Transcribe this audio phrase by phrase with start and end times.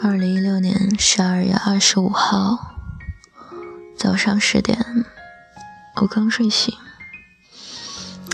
[0.00, 2.76] 二零一六年十二月二十五号
[3.96, 5.04] 早上十点，
[5.96, 6.72] 我刚睡醒，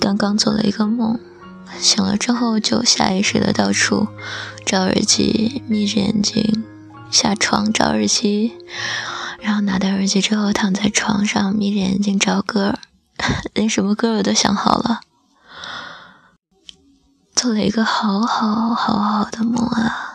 [0.00, 1.20] 刚刚做了一个梦，
[1.78, 4.08] 醒了之后就下意识的到处
[4.64, 6.64] 找耳机，眯着眼睛
[7.10, 8.56] 下床找耳机，
[9.40, 12.78] 然后拿到耳机之后躺在床上眯着眼睛找歌，
[13.52, 15.00] 连什么歌我都想好了，
[17.34, 20.09] 做了一个好好好好的梦啊。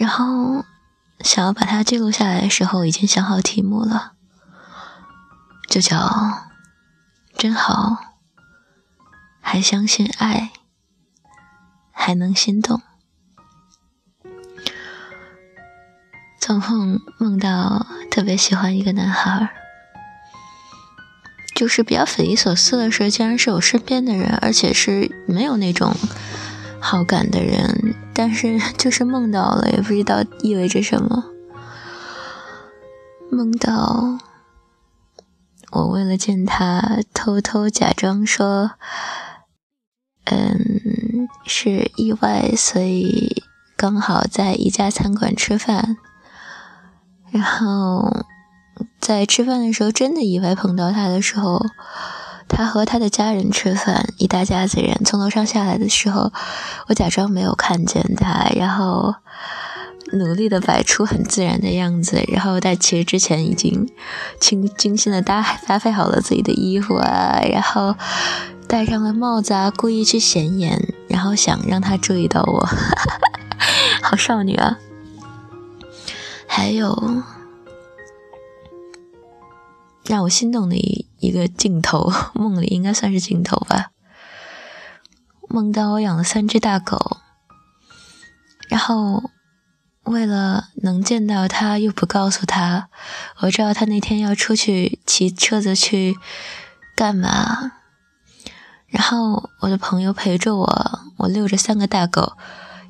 [0.00, 0.64] 然后
[1.20, 4.12] 想要把它记录下来的时候，已经想好题目了，
[5.68, 6.48] 就叫
[7.36, 7.98] “真好”，
[9.42, 10.52] 还相信爱，
[11.90, 12.80] 还能心动。
[16.40, 19.50] 做梦梦到特别喜欢一个男孩，
[21.54, 25.94] 就是比较匪夷所思的是，竟然是我身边的人，而且是没有那种
[26.80, 27.94] 好感的人。
[28.12, 31.24] 但是 就是梦到了，也不知道意味着什么。
[33.30, 34.18] 梦到
[35.70, 38.72] 我为了见他，偷偷假装说
[40.26, 43.44] ：“嗯，是意外，所以
[43.76, 45.96] 刚好在一家餐馆吃饭。
[47.30, 48.24] 然后
[48.98, 51.64] 在吃饭的时候，真的意外碰到他的时候。”
[52.52, 55.00] 他和他的家人吃饭，一大家子人。
[55.04, 56.30] 从楼上下来的时候，
[56.88, 59.14] 我假装没有看见他，然后
[60.12, 63.88] 努力的摆出很自然的样子，然后但其实之前已经
[64.38, 67.94] 精精心的搭搭配好了自己的衣服啊，然后
[68.66, 72.68] 戴上了帽子啊，故意去显眼，然后想让他注意到我，
[74.02, 74.76] 好少女啊，
[76.46, 77.22] 还有。
[80.06, 83.90] 让我心动的一一个镜头， 梦里应该算是镜头吧。
[85.48, 87.18] 梦到我养了三只大狗，
[88.68, 89.30] 然后
[90.04, 92.88] 为了能见到他，又不告诉他，
[93.40, 96.16] 我知道他那天要出去骑车子去
[96.94, 97.72] 干嘛。
[98.86, 102.32] 然后我的朋友陪着我，我遛着三个大狗，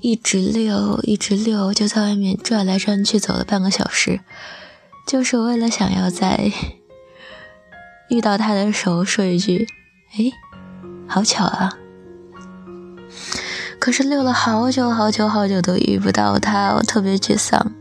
[0.01, 4.21] 一直遛，一直遛，就在外面转来转去，走了半个小时，
[5.07, 6.53] 就是为了想要在。
[8.11, 9.67] 遇到他的时候，说一句
[10.19, 10.33] ：“哎，
[11.09, 11.73] 好巧啊！”
[13.79, 17.73] 可是溜了好久好久好久都遇不到他，我特别沮丧。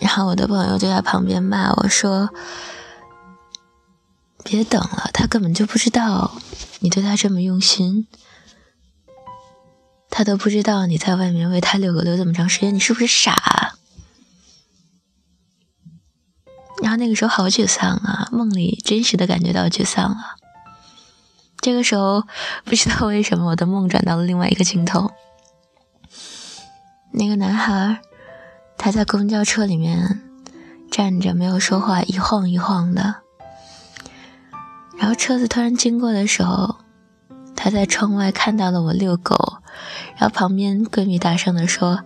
[0.00, 2.30] 然后我的朋友就在旁边骂我说
[4.42, 6.38] ：“别等了，他根本就不知道
[6.80, 8.08] 你对他这么用心，
[10.10, 13.76] 他都不知道你在外面为他遛狗遛这么长时间，你是不是傻？”
[16.96, 20.36] 那个时候好沮丧啊，梦里真实的感觉到沮丧了。
[21.60, 22.24] 这个时候
[22.64, 25.10] 不知道为什么我的梦转到了另外一个镜头，
[27.12, 28.00] 那个男孩
[28.76, 30.20] 他在公交车里面
[30.90, 33.16] 站着没有说话，一晃一晃的。
[34.98, 36.76] 然后车子突然经过的时候，
[37.56, 39.54] 他在窗外看到了我遛狗，
[40.16, 42.04] 然后旁边闺蜜大声的说：“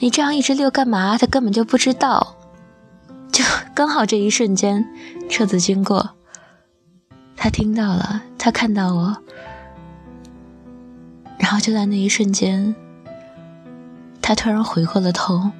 [0.00, 1.18] 你这样一直遛干嘛？
[1.18, 2.36] 他根本就不知道。”
[3.34, 3.42] 就
[3.74, 4.88] 刚好这一瞬间，
[5.28, 6.10] 车子经过，
[7.36, 9.16] 他听到了，他看到我，
[11.40, 12.76] 然后就在那一瞬间，
[14.22, 15.50] 他突然回过了头，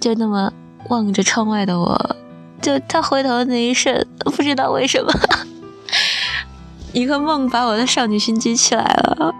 [0.00, 0.50] 就那么
[0.88, 2.16] 望着窗外的我，
[2.62, 5.12] 就他回头的那一瞬，不知道为什么，
[6.94, 9.34] 一个梦把我的少女心激起来了。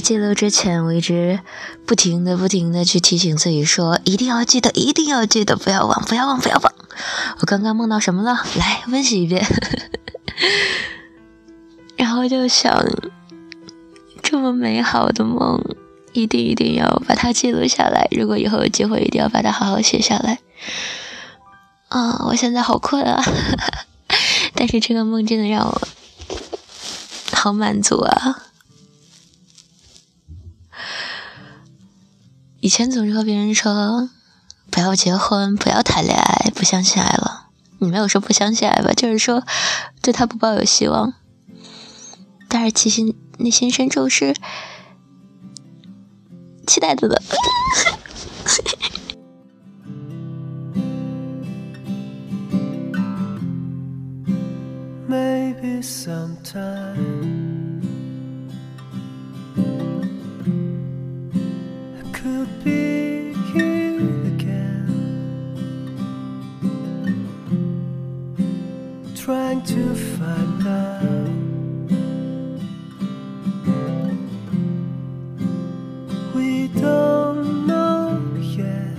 [0.00, 1.40] 记录之前，我一直
[1.86, 6.72] 不停的、不停的去提醒自己说：“一定要记得，一定要记得，不要忘，不要忘，不要忘。”
[7.40, 8.44] 我刚刚梦到什么了？
[8.56, 9.44] 来温习一遍。
[11.96, 12.84] 然后就想，
[14.22, 15.62] 这么美好的梦，
[16.12, 18.08] 一定一定要把它记录下来。
[18.10, 20.38] 如果以后有机会，一定要把它好好写下来。
[21.88, 23.22] 啊，我现在好困啊，
[24.54, 25.80] 但是这个梦真的让我
[27.32, 28.46] 好满足啊。
[32.60, 34.10] 以前总是和别人说，
[34.70, 37.48] 不要结婚，不要谈恋爱，不相信爱了。
[37.78, 38.92] 你没有说不相信爱吧？
[38.92, 39.42] 就是说，
[40.02, 41.14] 对他不抱有希望。
[42.48, 44.34] 但是其实内心深处是
[46.66, 47.22] 期待着的。
[69.80, 71.28] to find out.
[76.34, 78.98] We don't know yet.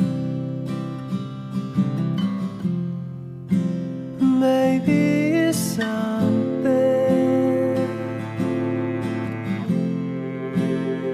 [4.20, 5.02] Maybe
[5.46, 6.62] it's something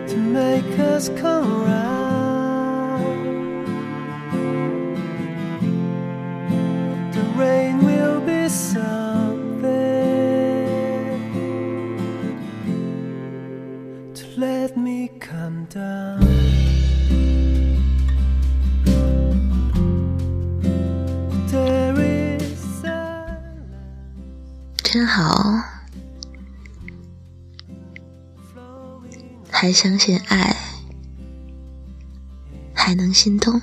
[0.07, 1.56] to make us come.
[29.59, 30.55] 还相信爱，
[32.75, 33.59] 还能心动。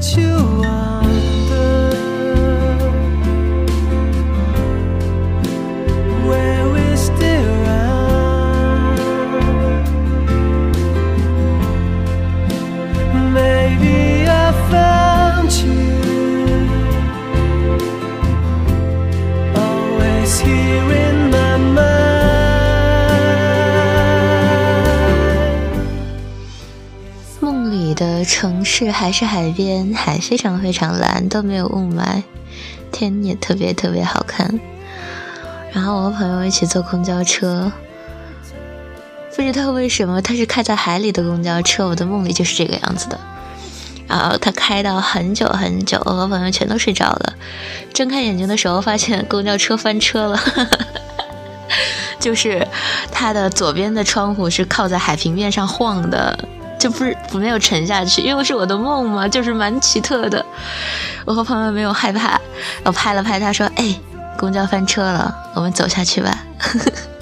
[0.00, 0.67] You
[28.40, 32.22] 城市还是海边，海非常非常蓝，都没有雾霾，
[32.92, 34.60] 天也特别特别好看。
[35.72, 37.72] 然后我和朋友一起坐公交车，
[39.34, 43.18] 不知道为什么它是开在海里的公交车，我的梦里就是这个样子的。
[44.06, 47.34] 然后它开到很久很久，我和朋友全都睡着了。
[47.92, 50.40] 睁开眼睛的时候，发现公交车翻车了。
[52.20, 52.64] 就是
[53.10, 56.38] 它的左边的窗户是靠在海平面上晃的，
[56.78, 60.44] 这不是没有沉下去，因为是我的梦嘛，就是蛮奇特的。
[61.24, 62.40] 我和朋友没有害怕，
[62.84, 63.94] 我拍了拍他说：“哎，
[64.38, 66.44] 公交翻车了，我们走下去吧。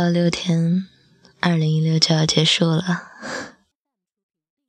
[0.00, 0.86] 还有六天，
[1.40, 3.09] 二零一六就要结束了。